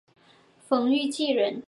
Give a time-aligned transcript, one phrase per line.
[0.67, 1.59] 冯誉骥人。